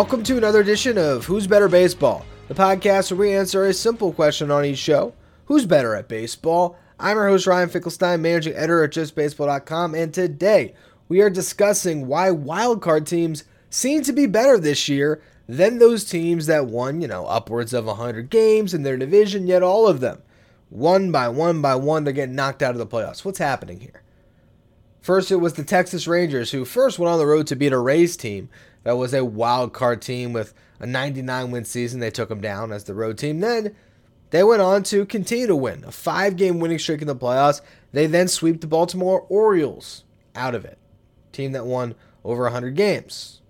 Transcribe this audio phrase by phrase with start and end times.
[0.00, 4.14] Welcome to another edition of Who's Better Baseball, the podcast where we answer a simple
[4.14, 5.12] question on each show
[5.44, 6.78] Who's better at baseball?
[6.98, 10.72] I'm your host, Ryan Finkelstein, managing editor at justbaseball.com, and today
[11.08, 16.46] we are discussing why wildcard teams seem to be better this year than those teams
[16.46, 20.22] that won, you know, upwards of 100 games in their division, yet all of them,
[20.70, 23.22] one by one by one, they're getting knocked out of the playoffs.
[23.22, 24.02] What's happening here?
[25.02, 27.78] First, it was the Texas Rangers who first went on the road to beat a
[27.78, 28.48] Rays team
[28.82, 32.00] that was a wild card team with a 99 win season.
[32.00, 33.40] They took them down as the road team.
[33.40, 33.74] Then
[34.30, 37.60] they went on to continue to win a five game winning streak in the playoffs.
[37.92, 40.78] They then sweep the Baltimore Orioles out of it,
[41.32, 43.40] team that won over 100 games.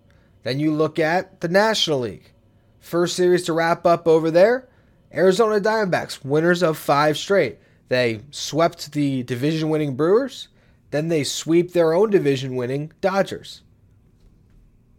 [0.43, 2.33] Then you look at the National League.
[2.81, 4.69] First series to wrap up over there
[5.13, 7.59] Arizona Diamondbacks, winners of five straight.
[7.89, 10.49] They swept the division winning Brewers,
[10.93, 13.63] then they sweep their own division winning Dodgers.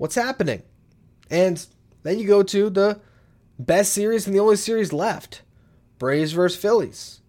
[0.02, 0.63] What's happening?
[1.30, 1.63] And
[2.02, 2.99] then you go to the
[3.59, 5.44] best series and the only series left
[5.99, 7.21] Braves versus Phillies.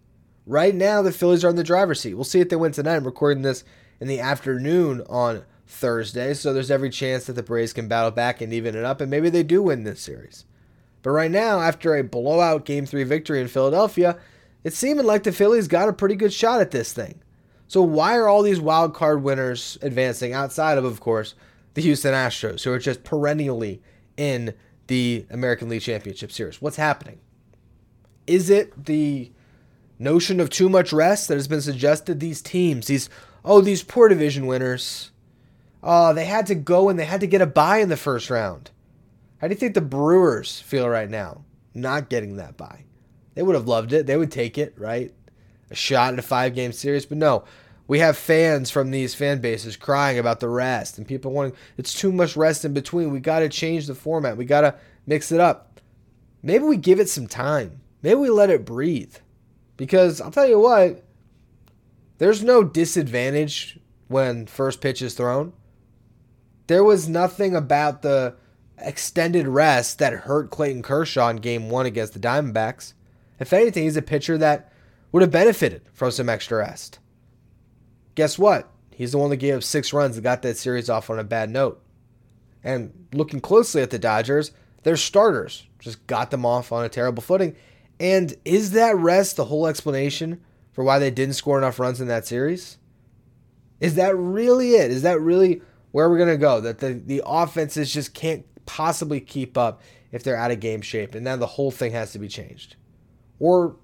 [0.47, 2.15] Right now, the Phillies are in the driver's seat.
[2.15, 2.95] We'll see if they win tonight.
[2.95, 3.63] I'm recording this
[3.99, 8.41] in the afternoon on Thursday, so there's every chance that the Braves can battle back
[8.41, 10.45] and even it up, and maybe they do win this series.
[11.03, 14.17] But right now, after a blowout Game 3 victory in Philadelphia,
[14.63, 17.21] it's seeming like the Phillies got a pretty good shot at this thing.
[17.67, 21.35] So why are all these wild card winners advancing outside of, of course,
[21.73, 23.81] the Houston Astros, who are just perennially
[24.17, 24.53] in
[24.87, 26.61] the American League Championship Series?
[26.61, 27.19] What's happening?
[28.27, 29.31] Is it the
[29.99, 32.19] notion of too much rest that has been suggested?
[32.19, 33.09] These teams, these
[33.43, 35.11] oh, these poor division winners,
[35.81, 38.29] oh, they had to go and they had to get a bye in the first
[38.29, 38.71] round.
[39.39, 42.85] How do you think the Brewers feel right now, not getting that bye?
[43.35, 44.05] They would have loved it.
[44.05, 45.13] They would take it, right?
[45.69, 47.43] A shot at a five game series, but no.
[47.87, 51.93] We have fans from these fan bases crying about the rest and people wanting it's
[51.93, 53.11] too much rest in between.
[53.11, 54.37] We got to change the format.
[54.37, 55.81] We got to mix it up.
[56.41, 57.81] Maybe we give it some time.
[58.01, 59.15] Maybe we let it breathe.
[59.75, 61.03] Because I'll tell you what,
[62.19, 65.53] there's no disadvantage when first pitch is thrown.
[66.67, 68.35] There was nothing about the
[68.77, 72.93] extended rest that hurt Clayton Kershaw in game one against the Diamondbacks.
[73.39, 74.71] If anything, he's a pitcher that
[75.11, 76.99] would have benefited from some extra rest.
[78.15, 78.69] Guess what?
[78.91, 81.23] He's the one that gave up six runs and got that series off on a
[81.23, 81.81] bad note.
[82.63, 84.51] And looking closely at the Dodgers,
[84.83, 87.55] their starters just got them off on a terrible footing.
[87.99, 90.41] And is that rest the whole explanation
[90.71, 92.77] for why they didn't score enough runs in that series?
[93.79, 94.91] Is that really it?
[94.91, 96.61] Is that really where we're going to go?
[96.61, 99.81] That the, the offenses just can't possibly keep up
[100.11, 102.75] if they're out of game shape, and then the whole thing has to be changed?
[103.39, 103.75] Or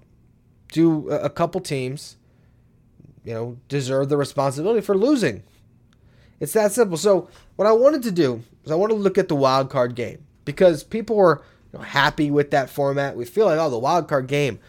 [0.71, 2.17] do a couple teams,
[3.23, 5.43] you know, deserve the responsibility for losing?
[6.39, 6.97] It's that simple.
[6.97, 9.95] So, what I wanted to do is I wanted to look at the wild card
[9.95, 11.43] game because people were
[11.73, 13.15] you know, happy with that format.
[13.15, 14.59] We feel like, oh, the wild card game,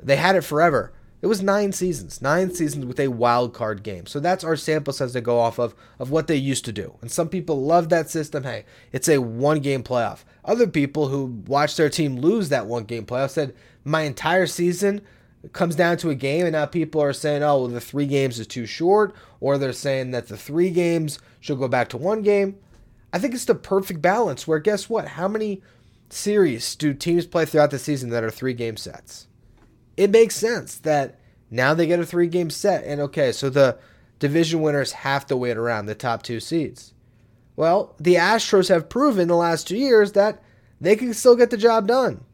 [0.00, 0.92] they had it forever.
[1.22, 4.06] It was nine seasons, nine seasons with a wild card game.
[4.06, 6.94] So that's our sample size to go off of of what they used to do.
[7.00, 8.44] And some people love that system.
[8.44, 10.24] Hey, it's a one game playoff.
[10.44, 15.00] Other people who watched their team lose that one game playoff said my entire season
[15.52, 18.38] comes down to a game, and now people are saying, oh, well, the three games
[18.38, 22.22] is too short, or they're saying that the three games should go back to one
[22.22, 22.56] game.
[23.12, 25.08] I think it's the perfect balance where guess what?
[25.08, 25.62] How many
[26.10, 29.28] series do teams play throughout the season that are three game sets?
[29.96, 31.18] It makes sense that
[31.50, 33.78] now they get a three game set, and okay, so the
[34.18, 36.92] division winners have to wait around the top two seeds.
[37.54, 40.42] Well, the Astros have proven the last two years that
[40.80, 42.24] they can still get the job done.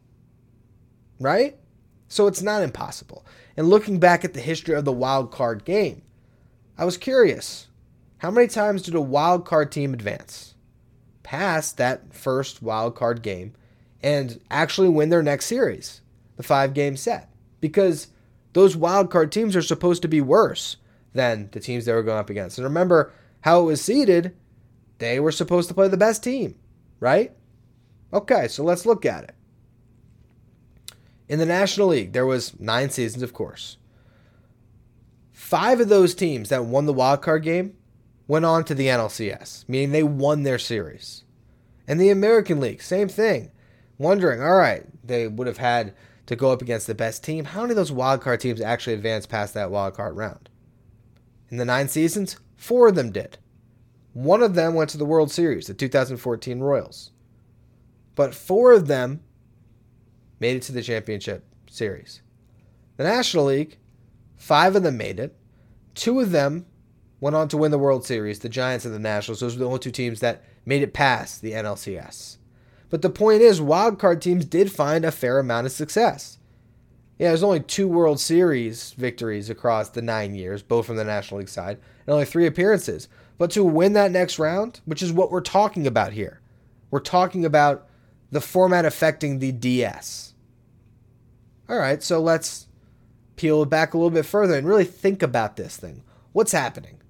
[1.19, 1.57] Right?
[2.13, 3.25] So it's not impossible.
[3.57, 6.03] And looking back at the history of the wild card game,
[6.77, 7.69] I was curious.
[8.19, 10.53] How many times did a wild card team advance
[11.23, 13.53] past that first wild card game
[14.03, 16.01] and actually win their next series,
[16.37, 17.31] the five game set.
[17.59, 18.09] Because
[18.53, 20.77] those wild card teams are supposed to be worse
[21.13, 22.59] than the teams they were going up against.
[22.59, 23.11] And remember
[23.41, 24.35] how it was seeded,
[24.99, 26.59] they were supposed to play the best team,
[26.99, 27.31] right?
[28.13, 29.35] Okay, so let's look at it.
[31.27, 33.77] In the National League, there was nine seasons, of course.
[35.31, 37.75] Five of those teams that won the wild card game
[38.27, 41.23] went on to the NLCS, meaning they won their series.
[41.87, 43.51] In the American League, same thing
[43.97, 45.93] wondering, all right, they would have had
[46.25, 47.45] to go up against the best team.
[47.45, 50.49] How many of those wildcard teams actually advanced past that wildcard round?
[51.49, 53.37] In the nine seasons, four of them did.
[54.13, 57.11] One of them went to the World Series, the 2014 Royals.
[58.15, 59.21] But four of them
[60.43, 62.21] made it to the championship series.
[62.97, 63.77] The National League,
[64.35, 65.37] five of them made it.
[65.95, 66.65] Two of them
[67.21, 69.39] went on to win the World Series, the Giants and the Nationals.
[69.39, 72.39] Those were the only two teams that made it past the NLCS.
[72.89, 76.39] But the point is, wildcard teams did find a fair amount of success.
[77.17, 81.39] Yeah, there's only two World Series victories across the nine years, both from the National
[81.39, 83.07] League side, and only three appearances.
[83.37, 86.41] But to win that next round, which is what we're talking about here,
[86.91, 87.87] we're talking about
[88.29, 90.32] the format affecting the DS.
[91.73, 92.67] All right, so let's
[93.35, 96.03] peel it back a little bit further and really think about this thing.
[96.31, 97.01] What's happening?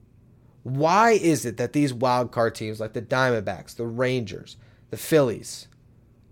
[0.64, 4.56] Why is it that these wild card teams like the Diamondbacks, the Rangers,
[4.90, 5.68] the Phillies,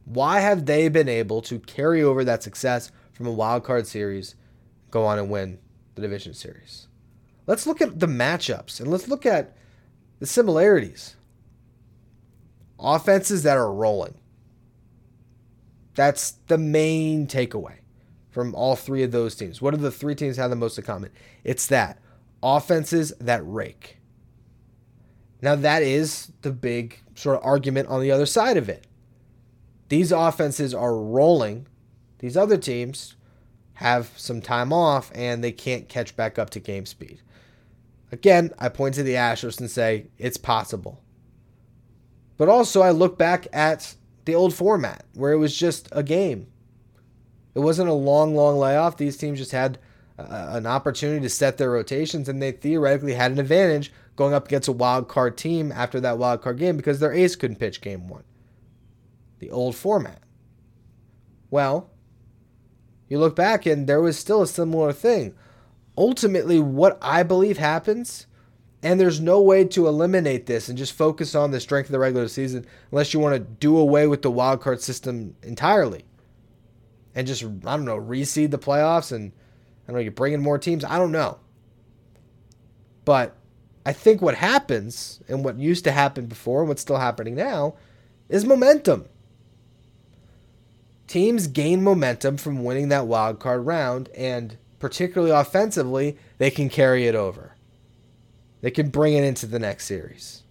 [0.05, 4.35] why have they been able to carry over that success from a wild card series,
[4.91, 5.59] go on and win
[5.95, 6.87] the division series?
[7.47, 9.57] Let's look at the matchups and let's look at
[10.19, 11.17] the similarities.
[12.79, 14.15] Offenses that are rolling.
[15.95, 17.80] That's the main takeaway
[18.31, 19.61] from all three of those teams.
[19.61, 21.11] What do the three teams have the most in common?
[21.43, 21.99] It's that
[22.41, 23.97] offenses that rake.
[25.41, 28.87] Now, that is the big sort of argument on the other side of it.
[29.89, 31.67] These offenses are rolling.
[32.19, 33.15] These other teams
[33.73, 37.21] have some time off and they can't catch back up to game speed.
[38.11, 41.01] Again, I point to the Astros and say it's possible.
[42.37, 43.95] But also, I look back at
[44.25, 46.47] the old format where it was just a game.
[47.53, 48.97] It wasn't a long, long layoff.
[48.97, 49.77] These teams just had
[50.17, 54.47] uh, an opportunity to set their rotations, and they theoretically had an advantage going up
[54.47, 57.81] against a wild card team after that wild card game because their ace couldn't pitch
[57.81, 58.23] game one.
[59.39, 60.21] The old format.
[61.49, 61.89] Well,
[63.09, 65.33] you look back and there was still a similar thing.
[65.97, 68.27] Ultimately, what I believe happens,
[68.81, 71.99] and there's no way to eliminate this and just focus on the strength of the
[71.99, 76.05] regular season unless you want to do away with the wild card system entirely
[77.15, 79.31] and just, I don't know, reseed the playoffs and
[79.87, 80.83] I don't know, you bring in more teams.
[80.83, 81.39] I don't know.
[83.03, 83.35] But
[83.85, 87.75] I think what happens and what used to happen before and what's still happening now
[88.29, 89.05] is momentum.
[91.07, 97.05] Teams gain momentum from winning that wild card round, and particularly offensively, they can carry
[97.05, 97.55] it over.
[98.61, 100.43] They can bring it into the next series.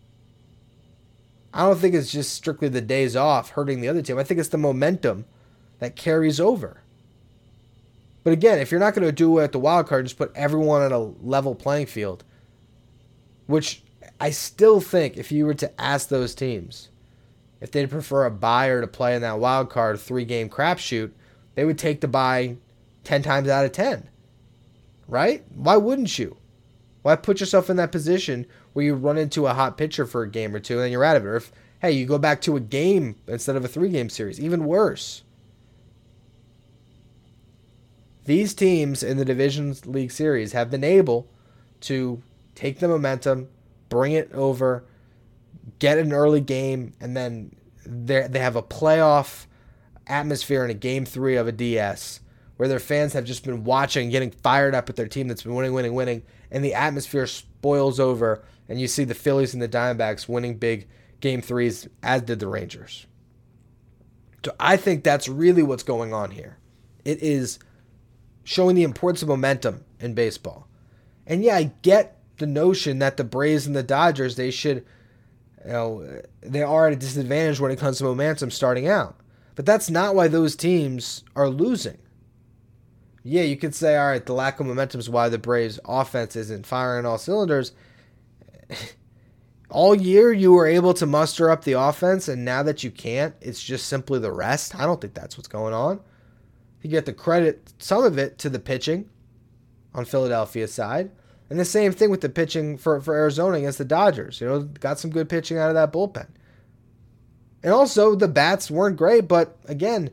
[1.55, 4.19] I don't think it's just strictly the days off hurting the other team.
[4.19, 5.25] I think it's the momentum
[5.81, 6.83] that carries over.
[8.23, 10.33] But again, if you're not going to do it at the wild card, just put
[10.35, 12.23] everyone on a level playing field.
[13.47, 13.83] Which
[14.21, 16.91] I still think if you were to ask those teams
[17.61, 21.11] if they'd prefer a buyer to play in that wild card three game crapshoot,
[21.55, 22.57] they would take the buy
[23.05, 24.09] 10 times out of 10.
[25.09, 25.45] Right?
[25.55, 26.37] Why wouldn't you?
[27.03, 30.31] Why put yourself in that position where you run into a hot pitcher for a
[30.31, 31.29] game or two and then you're out of it?
[31.29, 34.39] Or if, hey, you go back to a game instead of a three game series,
[34.39, 35.23] even worse.
[38.31, 41.29] These teams in the Divisions League Series have been able
[41.81, 42.23] to
[42.55, 43.49] take the momentum,
[43.89, 44.85] bring it over,
[45.81, 49.47] get an early game, and then they have a playoff
[50.07, 52.21] atmosphere in a game three of a DS
[52.57, 55.57] where their fans have just been watching, getting fired up at their team that's been
[55.57, 56.23] winning, winning, winning,
[56.53, 60.87] and the atmosphere spoils over, and you see the Phillies and the Diamondbacks winning big
[61.19, 63.09] game threes, as did the Rangers.
[64.45, 66.59] So I think that's really what's going on here.
[67.05, 67.59] It is
[68.45, 70.67] showing the importance of momentum in baseball.
[71.27, 74.85] And yeah, I get the notion that the Braves and the Dodgers, they should,
[75.65, 79.17] you know, they are at a disadvantage when it comes to momentum starting out.
[79.55, 81.99] But that's not why those teams are losing.
[83.23, 86.35] Yeah, you could say, all right, the lack of momentum is why the Braves' offense
[86.37, 87.73] isn't firing all cylinders.
[89.71, 93.35] all year you were able to muster up the offense, and now that you can't,
[93.41, 94.75] it's just simply the rest.
[94.75, 96.01] I don't think that's what's going on.
[96.83, 99.09] You get the credit, some of it, to the pitching
[99.95, 101.11] on Philadelphia's side.
[101.51, 104.41] And the same thing with the pitching for, for Arizona against the Dodgers.
[104.41, 106.29] You know, got some good pitching out of that bullpen.
[107.63, 110.11] And also, the bats weren't great, but again,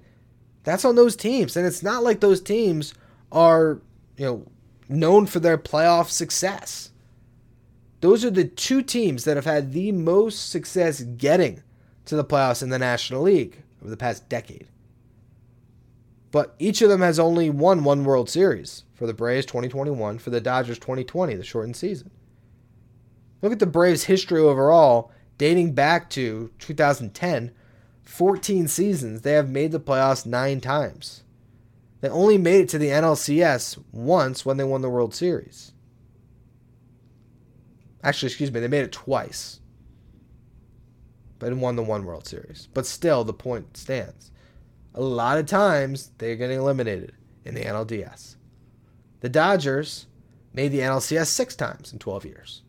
[0.64, 1.56] that's on those teams.
[1.56, 2.94] And it's not like those teams
[3.32, 3.80] are,
[4.18, 4.48] you know,
[4.90, 6.92] known for their playoff success.
[8.02, 11.64] Those are the two teams that have had the most success getting
[12.06, 14.68] to the playoffs in the National League over the past decade.
[16.32, 20.30] But each of them has only won one World Series for the Braves 2021, for
[20.30, 22.12] the Dodgers 2020, the shortened season.
[23.42, 27.52] Look at the Braves' history overall, dating back to 2010,
[28.04, 29.22] 14 seasons.
[29.22, 31.24] They have made the playoffs nine times.
[32.02, 35.72] They only made it to the NLCS once when they won the World Series.
[38.04, 39.60] Actually, excuse me, they made it twice.
[41.40, 42.68] But won the one World Series.
[42.74, 44.32] But still, the point stands
[44.98, 47.14] a lot of times they're getting eliminated
[47.46, 48.36] in the NLDS.
[49.20, 50.08] The Dodgers
[50.54, 52.64] made the NLCS six times in 12 years.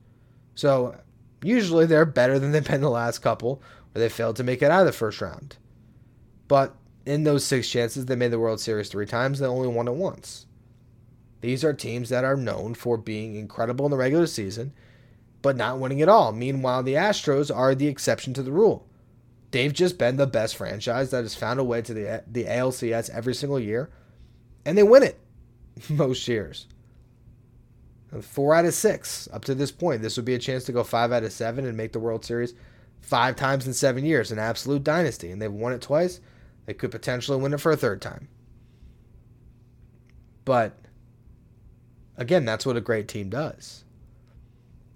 [0.54, 0.94] So
[1.42, 4.70] usually they're better than they've been the last couple where they failed to make it
[4.70, 5.56] out of the first round.
[6.48, 9.38] But in those six chances, they made the World Series three times.
[9.38, 10.44] They only won it once.
[11.40, 14.74] These are teams that are known for being incredible in the regular season,
[15.40, 16.32] but not winning at all.
[16.32, 18.87] Meanwhile, the Astros are the exception to the rule.
[19.50, 23.10] They've just been the best franchise that has found a way to the the ALCS
[23.10, 23.90] every single year,
[24.64, 25.18] and they win it
[25.88, 26.66] most years.
[28.22, 30.02] Four out of six up to this point.
[30.02, 32.24] This would be a chance to go five out of seven and make the World
[32.24, 32.54] Series
[33.00, 35.30] five times in seven years, an absolute dynasty.
[35.30, 36.20] And they've won it twice.
[36.66, 38.28] They could potentially win it for a third time.
[40.44, 40.78] But
[42.16, 43.84] again, that's what a great team does.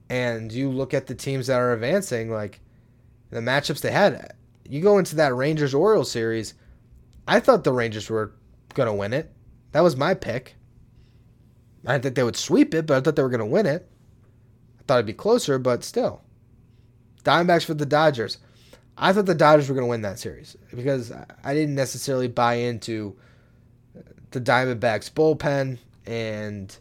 [0.09, 2.61] And you look at the teams that are advancing, like
[3.31, 4.35] the matchups they had.
[4.69, 6.55] You go into that Rangers Orioles series.
[7.27, 8.33] I thought the Rangers were
[8.75, 9.31] going to win it.
[9.73, 10.57] That was my pick.
[11.87, 13.67] I didn't think they would sweep it, but I thought they were going to win
[13.67, 13.89] it.
[14.79, 16.23] I thought it'd be closer, but still.
[17.25, 18.39] Diamondbacks for the Dodgers.
[18.97, 21.13] I thought the Dodgers were going to win that series because
[21.45, 23.17] I didn't necessarily buy into
[24.31, 26.77] the Diamondbacks bullpen, and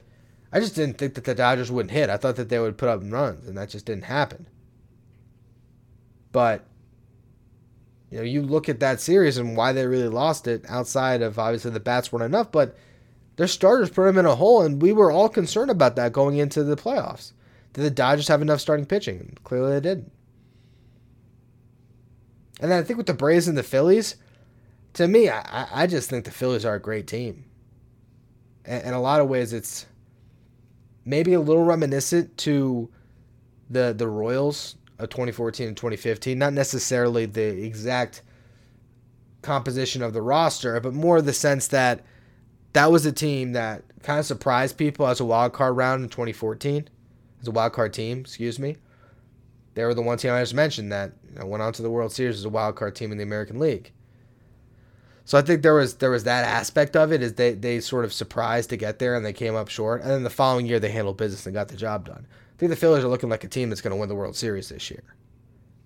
[0.52, 2.10] I just didn't think that the Dodgers wouldn't hit.
[2.10, 4.48] I thought that they would put up runs, and that just didn't happen.
[6.32, 6.66] But
[8.12, 10.66] you know, you look at that series and why they really lost it.
[10.68, 12.76] Outside of obviously the bats weren't enough, but
[13.38, 16.38] their starters put them in a hole, and we were all concerned about that going
[16.38, 17.32] into the playoffs.
[17.74, 19.38] Did the Dodgers have enough starting pitching?
[19.46, 20.12] Clearly, they didn't.
[22.60, 24.18] And then I think with the Braves and the Phillies,
[24.94, 27.46] to me, I, I just think the Phillies are a great team.
[28.66, 29.88] And in a lot of ways, it's
[31.06, 32.90] maybe a little reminiscent to
[33.70, 36.38] the the Royals of 2014 and 2015.
[36.38, 38.22] Not necessarily the exact
[39.42, 42.02] composition of the roster, but more the sense that
[42.74, 46.10] that was a team that kind of surprised people as a wild card round in
[46.10, 46.88] 2014,
[47.42, 48.78] as a wild card team, excuse me.
[49.74, 51.90] They were the one team I just mentioned that you know, went on to the
[51.90, 53.92] World Series as a wild card team in the American League.
[55.24, 58.06] So I think there was there was that aspect of it is they they sort
[58.06, 60.80] of surprised to get there and they came up short, and then the following year
[60.80, 62.28] they handled business and got the job done.
[62.62, 64.36] I think the Phillies are looking like a team that's going to win the World
[64.36, 65.02] Series this year.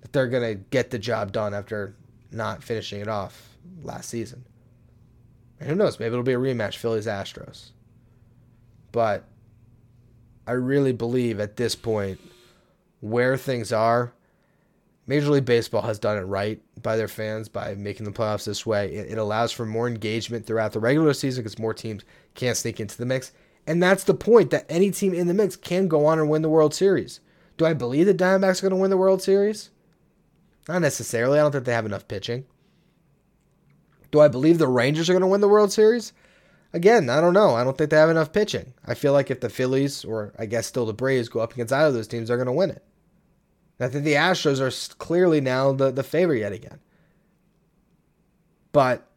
[0.02, 1.96] That they're going to get the job done after
[2.34, 4.44] not finishing it off last season.
[5.62, 6.02] And who knows?
[6.02, 7.70] Maybe it'll be a rematch, Phillies Astros.
[8.92, 9.24] But
[10.46, 12.20] I really believe at this point,
[13.00, 14.12] where things are,
[15.08, 18.66] Major League Baseball has done it right by their fans by making the playoffs this
[18.66, 18.94] way.
[18.94, 22.04] It, it allows for more engagement throughout the regular season because more teams
[22.34, 23.32] can't sneak into the mix.
[23.68, 26.42] And that's the point that any team in the mix can go on and win
[26.42, 27.20] the World Series.
[27.58, 29.72] Do I believe the Diamondbacks are going to win the World Series?
[30.68, 31.40] Not necessarily.
[31.40, 32.46] I don't think they have enough pitching.
[34.12, 36.14] Do I believe the Rangers are going to win the World Series?
[36.74, 37.56] Again, I don't know.
[37.56, 38.74] I don't think they have enough pitching.
[38.86, 41.74] I feel like if the Phillies, or I guess still the Braves, go up against
[41.74, 42.84] either of those teams, they're going to win it.
[43.80, 46.80] I think the Astros are clearly now the, the favorite yet again.
[48.72, 49.08] But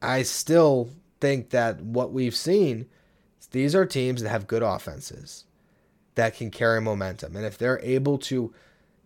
[0.00, 2.86] I still think that what we've seen,
[3.50, 5.44] these are teams that have good offenses
[6.14, 7.36] that can carry momentum.
[7.36, 8.52] And if they're able to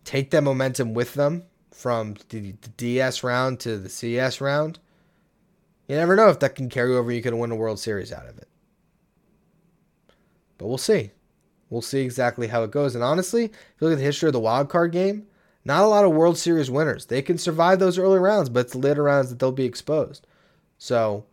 [0.03, 4.79] take that momentum with them from the, DS round to the CS round,
[5.87, 7.11] you never know if that can carry over.
[7.11, 8.47] You can win a World Series out of it.
[10.57, 11.11] But we'll see.
[11.69, 12.95] We'll see exactly how it goes.
[12.95, 15.27] And honestly, if you look at the history of the wild card game,
[15.63, 17.05] not a lot of World Series winners.
[17.05, 20.25] They can survive those early rounds, but it's the later rounds that they'll be exposed.
[20.77, 21.25] So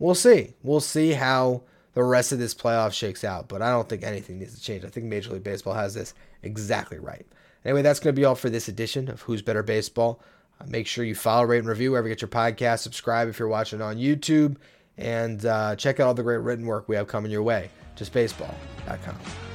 [0.00, 0.54] we'll see.
[0.64, 1.62] We'll see how
[1.94, 3.48] the rest of this playoff shakes out.
[3.48, 4.84] But I don't think anything needs to change.
[4.84, 7.26] I think Major League Baseball has this exactly right.
[7.64, 10.20] Anyway, that's going to be all for this edition of Who's Better Baseball.
[10.60, 12.80] Uh, make sure you follow, rate, and review wherever you get your podcast.
[12.80, 14.56] Subscribe if you're watching on YouTube.
[14.96, 17.70] And uh, check out all the great written work we have coming your way.
[17.96, 19.49] Just JustBaseball.com.